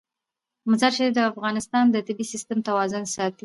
[0.69, 3.39] مزارشریف د افغانستان د طبعي سیسټم توازن ساتي.